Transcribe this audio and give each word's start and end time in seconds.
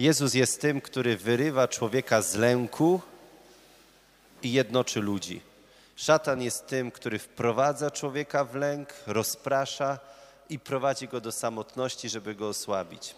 Jezus 0.00 0.34
jest 0.34 0.60
tym, 0.60 0.80
który 0.80 1.16
wyrywa 1.16 1.68
człowieka 1.68 2.22
z 2.22 2.34
lęku 2.34 3.00
i 4.42 4.52
jednoczy 4.52 5.00
ludzi. 5.00 5.40
Szatan 5.96 6.42
jest 6.42 6.66
tym, 6.66 6.90
który 6.90 7.18
wprowadza 7.18 7.90
człowieka 7.90 8.44
w 8.44 8.54
lęk, 8.54 8.94
rozprasza 9.06 9.98
i 10.48 10.58
prowadzi 10.58 11.08
go 11.08 11.20
do 11.20 11.32
samotności, 11.32 12.08
żeby 12.08 12.34
go 12.34 12.48
osłabić. 12.48 13.14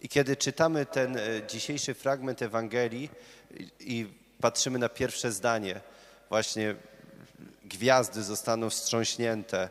I 0.00 0.08
kiedy 0.08 0.36
czytamy 0.36 0.86
ten 0.86 1.16
e, 1.16 1.20
dzisiejszy 1.48 1.94
fragment 1.94 2.42
Ewangelii 2.42 3.10
i 3.80 4.06
patrzymy 4.40 4.78
na 4.78 4.88
pierwsze 4.88 5.32
zdanie, 5.32 5.80
właśnie 6.28 6.74
gwiazdy 7.64 8.22
zostaną 8.22 8.70
wstrząśnięte, 8.70 9.68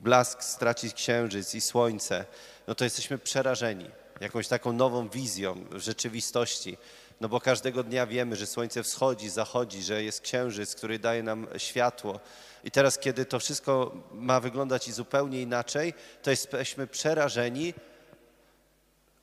blask 0.00 0.44
straci 0.44 0.92
księżyc 0.92 1.54
i 1.54 1.60
słońce, 1.60 2.24
no 2.66 2.74
to 2.74 2.84
jesteśmy 2.84 3.18
przerażeni 3.18 3.90
jakąś 4.20 4.48
taką 4.48 4.72
nową 4.72 5.08
wizją 5.08 5.64
rzeczywistości. 5.76 6.76
No 7.20 7.28
bo 7.28 7.40
każdego 7.40 7.82
dnia 7.82 8.06
wiemy, 8.06 8.36
że 8.36 8.46
słońce 8.46 8.82
wschodzi, 8.82 9.30
zachodzi, 9.30 9.82
że 9.82 10.02
jest 10.02 10.20
księżyc, 10.20 10.74
który 10.74 10.98
daje 10.98 11.22
nam 11.22 11.46
światło. 11.56 12.20
I 12.64 12.70
teraz, 12.70 12.98
kiedy 12.98 13.24
to 13.24 13.38
wszystko 13.38 13.94
ma 14.12 14.40
wyglądać 14.40 14.92
zupełnie 14.92 15.42
inaczej, 15.42 15.94
to 16.22 16.30
jesteśmy 16.30 16.86
przerażeni, 16.86 17.74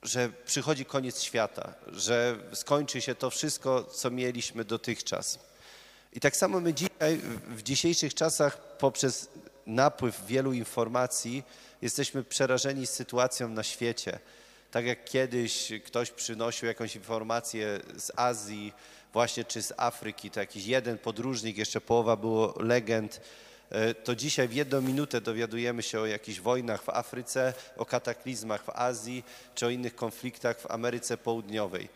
że 0.02 0.28
przychodzi 0.44 0.84
koniec 0.84 1.22
świata, 1.22 1.74
że 1.86 2.36
skończy 2.52 3.00
się 3.00 3.14
to 3.14 3.30
wszystko, 3.30 3.84
co 3.84 4.10
mieliśmy 4.10 4.64
dotychczas. 4.64 5.38
I 6.12 6.20
tak 6.20 6.36
samo 6.36 6.60
my 6.60 6.74
dzisiaj, 6.74 7.20
w 7.48 7.62
dzisiejszych 7.62 8.14
czasach, 8.14 8.76
poprzez 8.78 9.28
napływ 9.66 10.26
wielu 10.26 10.52
informacji, 10.52 11.42
jesteśmy 11.82 12.24
przerażeni 12.24 12.86
sytuacją 12.86 13.48
na 13.48 13.62
świecie. 13.62 14.18
Tak 14.70 14.84
jak 14.84 15.04
kiedyś 15.04 15.72
ktoś 15.84 16.10
przynosił 16.10 16.68
jakąś 16.68 16.96
informację 16.96 17.80
z 17.96 18.12
Azji, 18.16 18.72
właśnie 19.12 19.44
czy 19.44 19.62
z 19.62 19.72
Afryki, 19.76 20.30
to 20.30 20.40
jakiś 20.40 20.66
jeden 20.66 20.98
podróżnik, 20.98 21.58
jeszcze 21.58 21.80
połowa 21.80 22.16
było 22.16 22.54
legend, 22.62 23.20
e, 23.70 23.94
to 23.94 24.14
dzisiaj 24.14 24.48
w 24.48 24.54
jedną 24.54 24.80
minutę 24.80 25.20
dowiadujemy 25.20 25.82
się 25.82 26.00
o 26.00 26.06
jakichś 26.06 26.40
wojnach 26.40 26.82
w 26.82 26.88
Afryce, 26.88 27.54
o 27.76 27.86
kataklizmach 27.86 28.64
w 28.64 28.70
Azji, 28.70 29.24
czy 29.54 29.66
o 29.66 29.70
innych 29.70 29.94
konfliktach 29.94 30.60
w 30.60 30.70
Ameryce 30.70 31.16
Południowej 31.16 31.88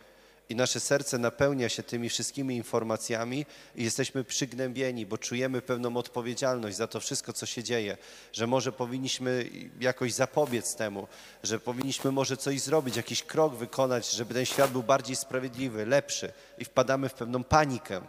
i 0.52 0.56
nasze 0.56 0.80
serce 0.80 1.18
napełnia 1.18 1.68
się 1.68 1.82
tymi 1.82 2.08
wszystkimi 2.08 2.56
informacjami 2.56 3.46
i 3.76 3.84
jesteśmy 3.84 4.24
przygnębieni, 4.24 5.06
bo 5.06 5.18
czujemy 5.18 5.62
pewną 5.62 5.96
odpowiedzialność 5.96 6.76
za 6.76 6.86
to 6.86 7.00
wszystko, 7.00 7.32
co 7.32 7.46
się 7.46 7.62
dzieje, 7.62 7.96
że 8.32 8.46
może 8.46 8.72
powinniśmy 8.72 9.50
jakoś 9.80 10.12
zapobiec 10.12 10.74
temu, 10.76 11.08
że 11.42 11.60
powinniśmy 11.60 12.12
może 12.12 12.36
coś 12.36 12.60
zrobić, 12.60 12.96
jakiś 12.96 13.22
krok 13.22 13.54
wykonać, 13.54 14.10
żeby 14.10 14.34
ten 14.34 14.46
świat 14.46 14.70
był 14.70 14.82
bardziej 14.82 15.16
sprawiedliwy, 15.16 15.86
lepszy 15.86 16.32
i 16.58 16.64
wpadamy 16.64 17.08
w 17.08 17.14
pewną 17.14 17.44
panikę. 17.44 18.00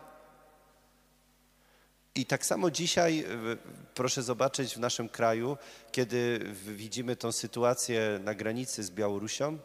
I 2.16 2.26
tak 2.26 2.46
samo 2.46 2.72
dzisiaj 2.72 3.26
proszę 3.96 4.24
zobaczyć 4.24 4.76
w 4.76 4.80
naszym 4.80 5.10
kraju, 5.10 5.58
kiedy 5.92 6.40
widzimy 6.68 7.16
tą 7.16 7.32
sytuację 7.32 8.20
na 8.24 8.34
granicy 8.34 8.84
z 8.84 8.92
Białorusią 8.92 9.58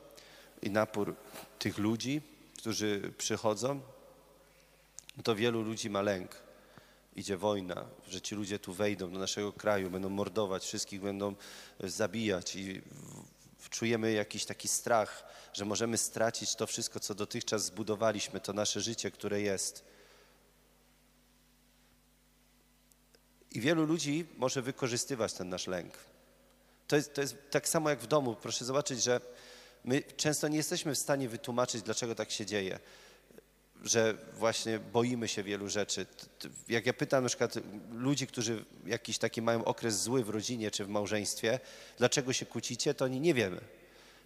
i 0.63 0.71
napór 0.71 1.15
tych 1.59 1.79
ludzi, 1.79 2.38
którzy 2.59 3.13
przychodzą, 3.19 3.81
to 5.25 5.35
wielu 5.35 5.63
ludzi 5.63 5.91
ma 5.91 6.03
lęk. 6.03 6.37
Idzie 7.17 7.37
wojna, 7.37 7.85
że 8.09 8.21
ci 8.21 8.35
ludzie 8.35 8.59
tu 8.59 8.73
wejdą 8.73 9.13
do 9.13 9.19
naszego 9.19 9.53
kraju, 9.53 9.91
będą 9.91 10.09
mordować, 10.09 10.65
wszystkich 10.65 11.01
będą 11.01 11.35
zabijać 11.81 12.57
i 12.57 12.83
czujemy 13.71 14.13
jakiś 14.13 14.45
taki 14.45 14.69
strach, 14.69 15.25
że 15.53 15.65
możemy 15.65 15.99
stracić 15.99 16.55
to 16.55 16.67
wszystko, 16.67 17.01
co 17.01 17.15
dotychczas 17.15 17.65
zbudowaliśmy, 17.65 18.41
to 18.41 18.53
nasze 18.53 18.81
życie, 18.81 19.11
które 19.11 19.41
jest. 19.41 19.85
I 23.51 23.61
wielu 23.61 23.85
ludzi 23.85 24.27
może 24.37 24.63
wykorzystywać 24.63 25.33
ten 25.33 25.49
nasz 25.49 25.67
lęk. 25.67 25.95
To 26.89 26.97
jest, 26.97 27.15
to 27.15 27.21
jest 27.21 27.37
tak 27.51 27.69
samo 27.69 27.91
jak 27.91 28.01
w 28.01 28.07
domu. 28.07 28.37
Proszę 28.37 28.65
zobaczyć, 28.65 29.03
że 29.03 29.21
My 29.85 30.03
często 30.17 30.49
nie 30.49 30.57
jesteśmy 30.57 30.95
w 30.95 30.99
stanie 30.99 31.29
wytłumaczyć, 31.29 31.83
dlaczego 31.83 32.15
tak 32.15 32.31
się 32.31 32.47
dzieje, 32.47 32.79
że 33.83 34.15
właśnie 34.33 34.79
boimy 34.79 35.29
się 35.29 35.43
wielu 35.43 35.69
rzeczy. 35.69 36.07
Jak 36.69 36.87
ja 36.87 36.93
pytam 36.93 37.23
na 37.23 37.29
przykład 37.29 37.55
ludzi, 37.93 38.27
którzy 38.27 38.65
jakiś 38.87 39.19
taki 39.19 39.43
mają 39.43 39.65
okres 39.65 40.03
zły 40.03 40.25
w 40.25 40.29
rodzinie 40.29 40.71
czy 40.71 40.85
w 40.85 40.89
małżeństwie, 40.89 41.61
dlaczego 41.99 42.33
się 42.33 42.47
kłócicie, 42.47 42.95
to 42.95 43.05
oni 43.05 43.21
nie 43.21 43.35
wiemy. 43.35 43.61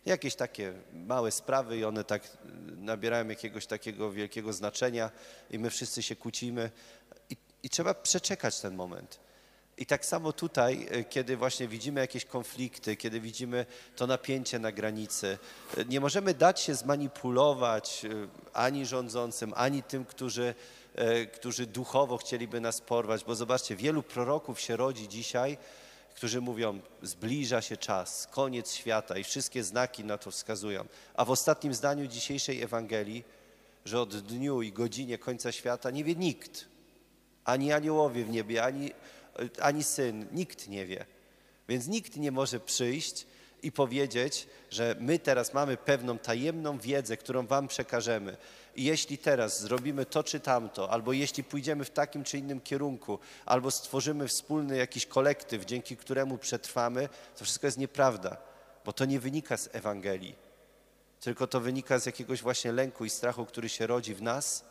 Jakieś 0.07 0.35
takie 0.35 0.73
małe 0.93 1.31
sprawy 1.31 1.79
i 1.79 1.85
one 1.85 2.05
tak 2.05 2.37
nabierają 2.77 3.29
jakiegoś 3.29 3.67
takiego 3.67 4.13
wielkiego 4.13 4.53
znaczenia 4.53 5.11
i 5.51 5.59
my 5.59 5.71
wszyscy 5.71 6.03
się 6.03 6.17
kłócimy 6.17 6.71
i, 7.31 7.37
i 7.63 7.71
trzeba 7.71 7.95
przeczekać 7.95 8.61
ten 8.61 8.75
moment. 8.75 9.21
I 9.79 9.87
tak 9.87 10.05
samo 10.05 10.33
tutaj, 10.33 10.87
e, 10.91 11.05
kiedy 11.05 11.37
właśnie 11.37 11.69
widzimy 11.69 12.01
jakieś 12.01 12.25
konflikty, 12.25 12.97
kiedy 12.97 13.21
widzimy 13.21 13.67
to 13.97 14.07
napięcie 14.07 14.59
na 14.59 14.73
granicy, 14.73 15.39
e, 15.77 15.85
nie 15.85 16.01
możemy 16.01 16.35
dać 16.35 16.61
się 16.61 16.75
zmanipulować 16.75 18.05
e, 18.05 18.09
ani 18.53 18.87
rządzącym, 18.87 19.53
ani 19.57 19.83
tym, 19.83 20.05
którzy, 20.05 20.55
którzy 21.35 21.67
duchowo 21.67 22.17
chcieliby 22.17 22.61
nas 22.61 22.81
porwać, 22.81 23.25
bo 23.25 23.35
zobaczcie, 23.35 23.77
wielu 23.77 24.03
proroków 24.03 24.61
się 24.61 24.77
rodzi 24.77 25.09
dzisiaj, 25.09 25.59
którzy 26.15 26.41
mówią, 26.41 26.81
zbliża 27.03 27.63
się 27.63 27.77
czas, 27.77 28.29
koniec 28.31 28.73
świata 28.73 29.19
i 29.19 29.25
wszystkie 29.25 29.65
znaki 29.65 30.05
na 30.05 30.19
to 30.19 30.31
wskazują. 30.31 30.85
A 31.15 31.25
w 31.25 31.31
ostatnim 31.31 31.75
zdaniu 31.75 32.07
dzisiejszej 32.07 32.63
Ewangelii, 32.63 33.25
że 33.85 34.01
od 34.01 34.17
dniu 34.17 34.63
i 34.63 34.73
godzinie 34.73 35.19
końca 35.19 35.53
świata 35.53 35.91
nie 35.91 36.05
wie 36.05 36.15
nikt, 36.15 36.69
ani 37.45 37.73
aniołowie 37.73 38.25
w 38.25 38.31
niebie, 38.31 38.65
ani 38.65 38.91
ani 39.61 39.85
syn, 39.85 40.27
nikt 40.33 40.69
nie 40.69 40.87
wie. 40.87 41.05
Więc 41.69 41.87
nikt 41.87 42.17
nie 42.17 42.33
może 42.33 42.61
przyjść 42.61 43.27
i 43.63 43.73
powiedzieć, 43.73 44.47
że 44.71 44.97
my 45.01 45.19
teraz 45.19 45.55
mamy 45.55 45.77
pewną 45.77 46.19
tajemną 46.19 46.79
wiedzę, 46.79 47.17
którą 47.17 47.47
wam 47.47 47.69
przekażemy. 47.69 48.37
I 48.77 48.85
jeśli 48.85 49.19
teraz 49.19 49.61
zrobimy 49.61 50.07
to 50.07 50.25
czy 50.25 50.41
tamto, 50.41 50.91
albo 50.91 51.13
jeśli 51.13 51.45
pójdziemy 51.45 51.85
w 51.85 51.91
takim 51.91 52.25
czy 52.25 52.39
innym 52.39 52.61
kierunku, 52.61 53.19
albo 53.47 53.71
stworzymy 53.71 54.29
wspólny 54.29 54.77
jakiś 54.77 55.07
kolektyw, 55.07 55.65
dzięki 55.65 55.97
któremu 55.97 56.39
przetrwamy, 56.39 57.09
to 57.39 57.45
wszystko 57.45 57.67
jest 57.67 57.79
nieprawda, 57.79 58.37
bo 58.85 58.93
to 58.93 59.05
nie 59.05 59.21
wynika 59.21 59.57
z 59.57 59.69
Ewangelii, 59.73 60.35
tylko 61.21 61.47
to 61.47 61.61
wynika 61.61 61.99
z 61.99 62.07
jakiegoś 62.07 62.43
właśnie 62.43 62.73
lęku 62.73 63.05
i 63.05 63.11
strachu, 63.11 63.47
który 63.47 63.69
się 63.69 63.87
rodzi 63.87 64.15
w 64.15 64.23
nas, 64.23 64.65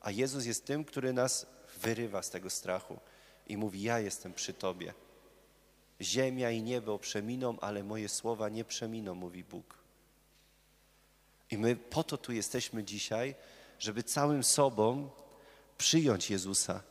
a 0.00 0.10
Jezus 0.10 0.44
jest 0.44 0.64
tym, 0.64 0.84
który 0.84 1.12
nas 1.12 1.46
wyrywa 1.82 2.22
z 2.22 2.30
tego 2.30 2.50
strachu 2.50 2.98
i 3.50 3.56
mówi: 3.56 3.82
Ja 3.82 4.00
jestem 4.00 4.34
przy 4.34 4.54
Tobie. 4.54 4.94
Ziemia 6.00 6.50
i 6.50 6.62
niebo 6.62 6.98
przeminą, 6.98 7.60
ale 7.60 7.84
moje 7.84 8.08
słowa 8.08 8.48
nie 8.48 8.64
przeminą, 8.64 9.14
mówi 9.14 9.44
Bóg. 9.44 9.78
I 11.50 11.58
my 11.58 11.76
po 11.76 12.04
to 12.04 12.18
tu 12.18 12.32
jesteśmy 12.32 12.84
dzisiaj, 12.84 13.34
żeby 13.78 14.02
całym 14.02 14.44
sobą 14.44 15.10
przyjąć 15.78 16.30
Jezusa. 16.30 16.82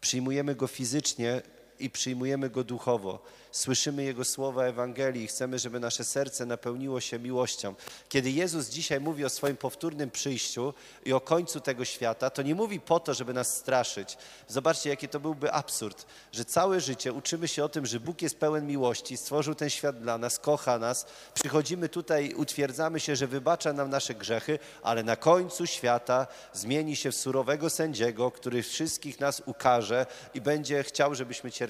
Przyjmujemy 0.00 0.54
Go 0.54 0.66
fizycznie 0.66 1.42
i 1.80 1.90
przyjmujemy 1.90 2.50
Go 2.50 2.64
duchowo 2.64 3.22
słyszymy 3.52 4.04
Jego 4.04 4.24
słowa 4.24 4.64
Ewangelii 4.64 5.24
i 5.24 5.26
chcemy, 5.26 5.58
żeby 5.58 5.80
nasze 5.80 6.04
serce 6.04 6.46
napełniło 6.46 7.00
się 7.00 7.18
miłością. 7.18 7.74
Kiedy 8.08 8.30
Jezus 8.30 8.68
dzisiaj 8.68 9.00
mówi 9.00 9.24
o 9.24 9.28
swoim 9.28 9.56
powtórnym 9.56 10.10
przyjściu 10.10 10.74
i 11.04 11.12
o 11.12 11.20
końcu 11.20 11.60
tego 11.60 11.84
świata, 11.84 12.30
to 12.30 12.42
nie 12.42 12.54
mówi 12.54 12.80
po 12.80 13.00
to, 13.00 13.14
żeby 13.14 13.34
nas 13.34 13.56
straszyć. 13.56 14.18
Zobaczcie, 14.48 14.90
jaki 14.90 15.08
to 15.08 15.20
byłby 15.20 15.52
absurd, 15.52 16.06
że 16.32 16.44
całe 16.44 16.80
życie 16.80 17.12
uczymy 17.12 17.48
się 17.48 17.64
o 17.64 17.68
tym, 17.68 17.86
że 17.86 18.00
Bóg 18.00 18.22
jest 18.22 18.38
pełen 18.38 18.66
miłości, 18.66 19.16
stworzył 19.16 19.54
ten 19.54 19.70
świat 19.70 20.00
dla 20.00 20.18
nas, 20.18 20.38
kocha 20.38 20.78
nas. 20.78 21.06
Przychodzimy 21.34 21.88
tutaj, 21.88 22.34
utwierdzamy 22.34 23.00
się, 23.00 23.16
że 23.16 23.26
wybacza 23.26 23.72
nam 23.72 23.90
nasze 23.90 24.14
grzechy, 24.14 24.58
ale 24.82 25.02
na 25.02 25.16
końcu 25.16 25.66
świata 25.66 26.26
zmieni 26.52 26.96
się 26.96 27.12
w 27.12 27.16
surowego 27.16 27.70
sędziego, 27.70 28.30
który 28.30 28.62
wszystkich 28.62 29.20
nas 29.20 29.42
ukaże 29.46 30.06
i 30.34 30.40
będzie 30.40 30.82
chciał, 30.82 31.14
żebyśmy 31.14 31.52
cierpieli 31.52 31.69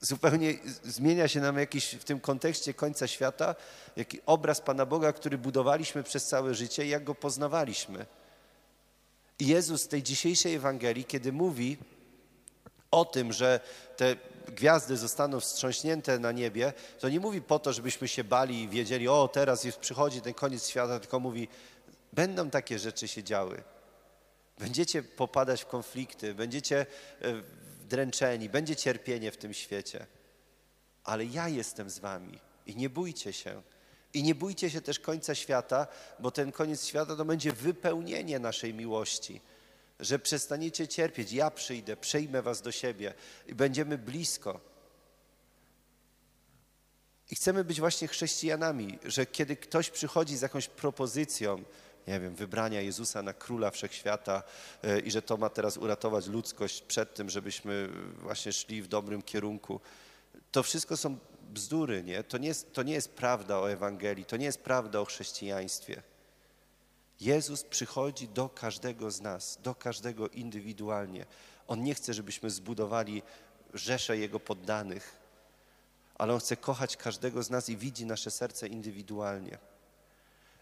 zupełnie 0.00 0.54
zmienia 0.84 1.28
się 1.28 1.40
nam 1.40 1.58
jakiś 1.58 1.94
w 1.94 2.04
tym 2.04 2.20
kontekście 2.20 2.74
końca 2.74 3.06
świata, 3.06 3.54
jaki 3.96 4.20
obraz 4.26 4.60
Pana 4.60 4.86
Boga, 4.86 5.12
który 5.12 5.38
budowaliśmy 5.38 6.02
przez 6.02 6.26
całe 6.26 6.54
życie 6.54 6.86
i 6.86 6.88
jak 6.88 7.04
go 7.04 7.14
poznawaliśmy. 7.14 8.06
I 9.38 9.46
Jezus 9.46 9.84
w 9.84 9.88
tej 9.88 10.02
dzisiejszej 10.02 10.54
Ewangelii, 10.54 11.04
kiedy 11.04 11.32
mówi 11.32 11.76
o 12.90 13.04
tym, 13.04 13.32
że 13.32 13.60
te 13.96 14.16
gwiazdy 14.46 14.96
zostaną 14.96 15.40
wstrząśnięte 15.40 16.18
na 16.18 16.32
niebie, 16.32 16.72
to 16.98 17.08
nie 17.08 17.20
mówi 17.20 17.42
po 17.42 17.58
to, 17.58 17.72
żebyśmy 17.72 18.08
się 18.08 18.24
bali 18.24 18.62
i 18.62 18.68
wiedzieli, 18.68 19.08
o 19.08 19.28
teraz 19.28 19.64
już 19.64 19.76
przychodzi 19.76 20.20
ten 20.20 20.34
koniec 20.34 20.68
świata, 20.68 21.00
tylko 21.00 21.20
mówi, 21.20 21.48
będą 22.12 22.50
takie 22.50 22.78
rzeczy 22.78 23.08
się 23.08 23.22
działy. 23.22 23.62
Będziecie 24.58 25.02
popadać 25.02 25.62
w 25.62 25.66
konflikty, 25.66 26.34
będziecie 26.34 26.86
e, 27.22 27.42
dręczeni, 27.88 28.48
będzie 28.48 28.76
cierpienie 28.76 29.30
w 29.30 29.36
tym 29.36 29.54
świecie, 29.54 30.06
ale 31.04 31.24
ja 31.24 31.48
jestem 31.48 31.90
z 31.90 31.98
wami 31.98 32.38
i 32.66 32.76
nie 32.76 32.90
bójcie 32.90 33.32
się. 33.32 33.62
I 34.14 34.22
nie 34.22 34.34
bójcie 34.34 34.70
się 34.70 34.80
też 34.80 34.98
końca 34.98 35.34
świata, 35.34 35.86
bo 36.18 36.30
ten 36.30 36.52
koniec 36.52 36.84
świata 36.84 37.16
to 37.16 37.24
będzie 37.24 37.52
wypełnienie 37.52 38.38
naszej 38.38 38.74
miłości. 38.74 39.40
Że 40.00 40.18
przestaniecie 40.18 40.88
cierpieć. 40.88 41.32
Ja 41.32 41.50
przyjdę, 41.50 41.96
przejmę 41.96 42.42
was 42.42 42.62
do 42.62 42.72
siebie 42.72 43.14
i 43.46 43.54
będziemy 43.54 43.98
blisko. 43.98 44.60
I 47.30 47.36
chcemy 47.36 47.64
być 47.64 47.80
właśnie 47.80 48.08
chrześcijanami, 48.08 48.98
że 49.04 49.26
kiedy 49.26 49.56
ktoś 49.56 49.90
przychodzi 49.90 50.36
z 50.36 50.42
jakąś 50.42 50.68
propozycją, 50.68 51.64
nie 52.06 52.20
wiem, 52.20 52.34
wybrania 52.34 52.80
Jezusa 52.80 53.22
na 53.22 53.32
króla 53.32 53.70
wszechświata 53.70 54.42
e, 54.82 55.00
i 55.00 55.10
że 55.10 55.22
to 55.22 55.36
ma 55.36 55.50
teraz 55.50 55.76
uratować 55.76 56.26
ludzkość 56.26 56.82
przed 56.82 57.14
tym, 57.14 57.30
żebyśmy 57.30 57.88
właśnie 58.22 58.52
szli 58.52 58.82
w 58.82 58.88
dobrym 58.88 59.22
kierunku, 59.22 59.80
to 60.52 60.62
wszystko 60.62 60.96
są 60.96 61.18
bzdury, 61.48 62.02
nie? 62.02 62.24
To 62.24 62.38
nie 62.38 62.48
jest, 62.48 62.72
to 62.72 62.82
nie 62.82 62.92
jest 62.92 63.10
prawda 63.10 63.58
o 63.58 63.70
Ewangelii, 63.70 64.24
to 64.24 64.36
nie 64.36 64.44
jest 64.44 64.60
prawda 64.60 65.00
o 65.00 65.04
chrześcijaństwie. 65.04 66.02
Jezus 67.20 67.64
przychodzi 67.64 68.28
do 68.28 68.48
każdego 68.48 69.10
z 69.10 69.20
nas, 69.20 69.58
do 69.62 69.74
każdego 69.74 70.28
indywidualnie. 70.28 71.26
On 71.68 71.82
nie 71.82 71.94
chce, 71.94 72.14
żebyśmy 72.14 72.50
zbudowali 72.50 73.22
rzeszę 73.74 74.18
Jego 74.18 74.40
poddanych, 74.40 75.18
ale 76.14 76.34
On 76.34 76.40
chce 76.40 76.56
kochać 76.56 76.96
każdego 76.96 77.42
z 77.42 77.50
nas 77.50 77.68
i 77.68 77.76
widzi 77.76 78.06
nasze 78.06 78.30
serce 78.30 78.68
indywidualnie. 78.68 79.58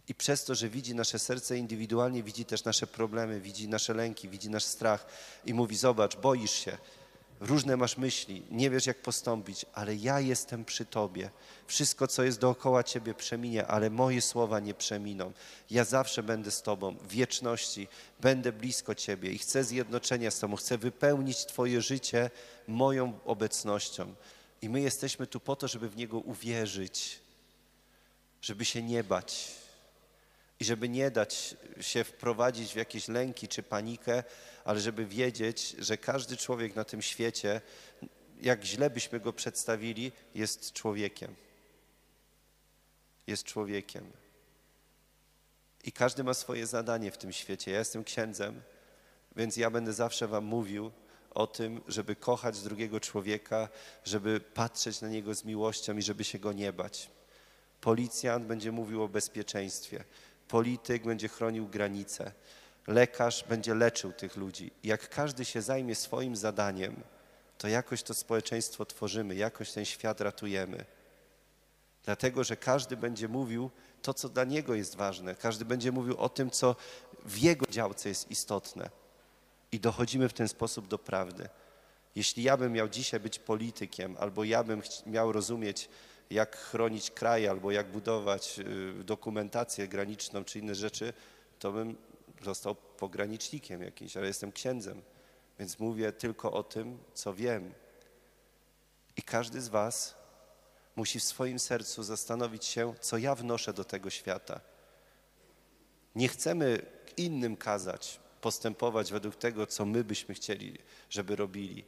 I 0.08 0.14
przez 0.14 0.44
to, 0.44 0.54
że 0.54 0.68
widzi 0.68 0.94
nasze 0.94 1.18
serce 1.18 1.58
indywidualnie, 1.58 2.22
widzi 2.22 2.44
też 2.44 2.64
nasze 2.64 2.86
problemy, 2.86 3.40
widzi 3.40 3.68
nasze 3.68 3.94
lęki, 3.94 4.28
widzi 4.28 4.50
nasz 4.50 4.64
strach 4.64 5.06
i 5.46 5.54
mówi: 5.54 5.76
Zobacz, 5.76 6.16
boisz 6.16 6.50
się, 6.50 6.78
różne 7.40 7.76
masz 7.76 7.96
myśli, 7.96 8.42
nie 8.50 8.70
wiesz 8.70 8.86
jak 8.86 9.02
postąpić, 9.02 9.66
ale 9.72 9.94
ja 9.96 10.20
jestem 10.20 10.64
przy 10.64 10.84
Tobie. 10.84 11.30
Wszystko, 11.66 12.06
co 12.06 12.22
jest 12.22 12.40
dookoła 12.40 12.82
Ciebie, 12.82 13.14
przeminie, 13.14 13.66
ale 13.66 13.90
moje 13.90 14.22
słowa 14.22 14.60
nie 14.60 14.74
przeminą. 14.74 15.32
Ja 15.70 15.84
zawsze 15.84 16.22
będę 16.22 16.50
z 16.50 16.62
Tobą, 16.62 16.96
w 16.96 17.08
wieczności 17.08 17.88
będę 18.20 18.52
blisko 18.52 18.94
Ciebie 18.94 19.32
i 19.32 19.38
chcę 19.38 19.64
zjednoczenia 19.64 20.30
z 20.30 20.38
Tobą, 20.38 20.56
chcę 20.56 20.78
wypełnić 20.78 21.46
Twoje 21.46 21.82
życie 21.82 22.30
moją 22.68 23.18
obecnością. 23.24 24.14
I 24.62 24.68
my 24.68 24.80
jesteśmy 24.80 25.26
tu 25.26 25.40
po 25.40 25.56
to, 25.56 25.68
żeby 25.68 25.88
w 25.88 25.96
Niego 25.96 26.18
uwierzyć, 26.18 27.20
żeby 28.42 28.64
się 28.64 28.82
nie 28.82 29.04
bać 29.04 29.63
i 30.60 30.64
żeby 30.64 30.88
nie 30.88 31.10
dać 31.10 31.56
się 31.80 32.04
wprowadzić 32.04 32.72
w 32.72 32.76
jakieś 32.76 33.08
lęki 33.08 33.48
czy 33.48 33.62
panikę, 33.62 34.22
ale 34.64 34.80
żeby 34.80 35.06
wiedzieć, 35.06 35.76
że 35.78 35.98
każdy 35.98 36.36
człowiek 36.36 36.76
na 36.76 36.84
tym 36.84 37.02
świecie, 37.02 37.60
jak 38.40 38.64
źle 38.64 38.90
byśmy 38.90 39.20
go 39.20 39.32
przedstawili, 39.32 40.12
jest 40.34 40.72
człowiekiem. 40.72 41.34
Jest 43.26 43.44
człowiekiem. 43.44 44.12
I 45.84 45.92
każdy 45.92 46.24
ma 46.24 46.34
swoje 46.34 46.66
zadanie 46.66 47.10
w 47.10 47.18
tym 47.18 47.32
świecie. 47.32 47.70
Ja 47.70 47.78
jestem 47.78 48.04
księdzem, 48.04 48.62
więc 49.36 49.56
ja 49.56 49.70
będę 49.70 49.92
zawsze 49.92 50.28
Wam 50.28 50.44
mówił 50.44 50.90
o 51.30 51.46
tym, 51.46 51.80
żeby 51.88 52.16
kochać 52.16 52.60
drugiego 52.60 53.00
człowieka, 53.00 53.68
żeby 54.04 54.40
patrzeć 54.40 55.00
na 55.00 55.08
niego 55.08 55.34
z 55.34 55.44
miłością 55.44 55.96
i 55.96 56.02
żeby 56.02 56.24
się 56.24 56.38
go 56.38 56.52
nie 56.52 56.72
bać. 56.72 57.10
Policjant 57.80 58.46
będzie 58.46 58.72
mówił 58.72 59.02
o 59.02 59.08
bezpieczeństwie. 59.08 60.04
Polityk 60.54 61.04
będzie 61.04 61.28
chronił 61.28 61.68
granice. 61.68 62.32
Lekarz 62.86 63.44
będzie 63.44 63.74
leczył 63.74 64.12
tych 64.12 64.36
ludzi. 64.36 64.70
Jak 64.84 65.08
każdy 65.08 65.44
się 65.44 65.62
zajmie 65.62 65.94
swoim 65.94 66.36
zadaniem, 66.36 67.02
to 67.58 67.68
jakoś 67.68 68.02
to 68.02 68.14
społeczeństwo 68.14 68.86
tworzymy, 68.86 69.34
jakoś 69.34 69.72
ten 69.72 69.84
świat 69.84 70.20
ratujemy. 70.20 70.84
Dlatego, 72.04 72.44
że 72.44 72.56
każdy 72.56 72.96
będzie 72.96 73.28
mówił 73.28 73.70
to, 74.02 74.14
co 74.14 74.28
dla 74.28 74.44
niego 74.44 74.74
jest 74.74 74.96
ważne. 74.96 75.34
Każdy 75.34 75.64
będzie 75.64 75.92
mówił 75.92 76.16
o 76.16 76.28
tym, 76.28 76.50
co 76.50 76.76
w 77.24 77.38
jego 77.38 77.66
działce 77.66 78.08
jest 78.08 78.30
istotne. 78.30 78.90
I 79.72 79.80
dochodzimy 79.80 80.28
w 80.28 80.32
ten 80.32 80.48
sposób 80.48 80.88
do 80.88 80.98
prawdy. 80.98 81.48
Jeśli 82.14 82.42
ja 82.42 82.56
bym 82.56 82.72
miał 82.72 82.88
dzisiaj 82.88 83.20
być 83.20 83.38
politykiem, 83.38 84.16
albo 84.20 84.44
ja 84.44 84.64
bym 84.64 84.82
miał 85.06 85.32
rozumieć, 85.32 85.88
jak 86.30 86.56
chronić 86.56 87.10
kraj, 87.10 87.48
albo 87.48 87.70
jak 87.70 87.90
budować 87.90 88.58
y, 89.00 89.04
dokumentację 89.04 89.88
graniczną, 89.88 90.44
czy 90.44 90.58
inne 90.58 90.74
rzeczy, 90.74 91.12
to 91.58 91.72
bym 91.72 91.96
został 92.42 92.74
pogranicznikiem 92.74 93.82
jakimś, 93.82 94.16
ale 94.16 94.26
jestem 94.26 94.52
księdzem, 94.52 95.02
więc 95.58 95.78
mówię 95.78 96.12
tylko 96.12 96.52
o 96.52 96.62
tym, 96.62 96.98
co 97.14 97.34
wiem. 97.34 97.74
I 99.16 99.22
każdy 99.22 99.60
z 99.60 99.68
Was 99.68 100.14
musi 100.96 101.20
w 101.20 101.24
swoim 101.24 101.58
sercu 101.58 102.02
zastanowić 102.02 102.64
się, 102.64 102.94
co 103.00 103.18
ja 103.18 103.34
wnoszę 103.34 103.72
do 103.72 103.84
tego 103.84 104.10
świata. 104.10 104.60
Nie 106.14 106.28
chcemy 106.28 106.82
innym 107.16 107.56
kazać 107.56 108.20
postępować 108.40 109.12
według 109.12 109.36
tego, 109.36 109.66
co 109.66 109.84
my 109.86 110.04
byśmy 110.04 110.34
chcieli, 110.34 110.78
żeby 111.10 111.36
robili, 111.36 111.84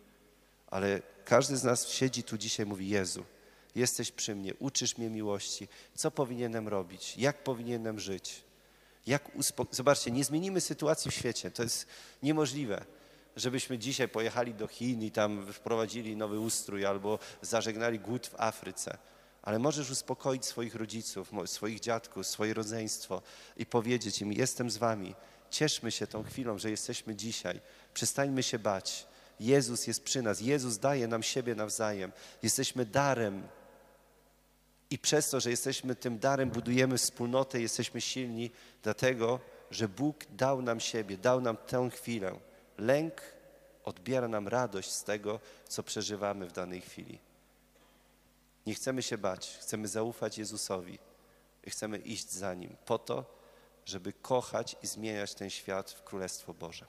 ale 0.66 1.02
każdy 1.24 1.56
z 1.56 1.64
nas 1.64 1.88
siedzi 1.88 2.22
tu 2.22 2.38
dzisiaj 2.38 2.66
i 2.66 2.68
mówi: 2.68 2.88
Jezu, 2.88 3.24
jesteś 3.76 4.12
przy 4.12 4.34
mnie, 4.34 4.54
uczysz 4.54 4.98
mnie 4.98 5.10
miłości, 5.10 5.68
co 5.94 6.10
powinienem 6.10 6.68
robić, 6.68 7.16
jak 7.16 7.44
powinienem 7.44 8.00
żyć. 8.00 8.44
Jak 9.06 9.30
Zobaczcie, 9.70 10.10
nie 10.10 10.24
zmienimy 10.24 10.60
sytuacji 10.60 11.10
w 11.10 11.14
świecie, 11.14 11.50
to 11.50 11.62
jest 11.62 11.86
niemożliwe 12.22 12.84
żebyśmy 13.36 13.78
dzisiaj 13.78 14.08
pojechali 14.08 14.54
do 14.54 14.66
Chin 14.66 15.02
i 15.02 15.10
tam 15.10 15.52
wprowadzili 15.52 16.16
nowy 16.16 16.40
ustrój 16.40 16.86
albo 16.86 17.18
zażegnali 17.42 17.98
głód 17.98 18.26
w 18.26 18.40
Afryce. 18.40 18.98
Ale 19.42 19.58
możesz 19.58 19.90
uspokoić 19.90 20.44
swoich 20.44 20.74
rodziców, 20.74 21.30
swoich 21.46 21.80
dziadków, 21.80 22.26
swoje 22.26 22.54
rodzeństwo 22.54 23.22
i 23.56 23.66
powiedzieć 23.66 24.20
im: 24.20 24.32
Jestem 24.32 24.70
z 24.70 24.76
wami. 24.76 25.14
Cieszmy 25.50 25.90
się 25.90 26.06
tą 26.06 26.22
chwilą, 26.22 26.58
że 26.58 26.70
jesteśmy 26.70 27.14
dzisiaj. 27.14 27.60
Przestańmy 27.94 28.42
się 28.42 28.58
bać. 28.58 29.06
Jezus 29.40 29.86
jest 29.86 30.04
przy 30.04 30.22
nas. 30.22 30.40
Jezus 30.40 30.78
daje 30.78 31.08
nam 31.08 31.22
siebie 31.22 31.54
nawzajem. 31.54 32.12
Jesteśmy 32.42 32.86
darem. 32.86 33.48
I 34.90 34.98
przez 34.98 35.30
to, 35.30 35.40
że 35.40 35.50
jesteśmy 35.50 35.94
tym 35.94 36.18
darem, 36.18 36.50
budujemy 36.50 36.98
wspólnotę, 36.98 37.60
jesteśmy 37.60 38.00
silni, 38.00 38.50
dlatego, 38.82 39.40
że 39.70 39.88
Bóg 39.88 40.24
dał 40.30 40.62
nam 40.62 40.80
siebie, 40.80 41.16
dał 41.16 41.40
nam 41.40 41.56
tę 41.56 41.90
chwilę. 41.90 42.38
Lęk 42.78 43.22
odbiera 43.84 44.28
nam 44.28 44.48
radość 44.48 44.90
z 44.90 45.04
tego, 45.04 45.40
co 45.68 45.82
przeżywamy 45.82 46.46
w 46.46 46.52
danej 46.52 46.80
chwili. 46.80 47.18
Nie 48.66 48.74
chcemy 48.74 49.02
się 49.02 49.18
bać, 49.18 49.58
chcemy 49.60 49.88
zaufać 49.88 50.38
Jezusowi 50.38 50.98
i 51.64 51.70
chcemy 51.70 51.98
iść 51.98 52.32
za 52.32 52.54
Nim 52.54 52.76
po 52.86 52.98
to, 52.98 53.24
żeby 53.84 54.12
kochać 54.12 54.76
i 54.82 54.86
zmieniać 54.86 55.34
ten 55.34 55.50
świat 55.50 55.90
w 55.90 56.02
Królestwo 56.02 56.54
Boże. 56.54 56.86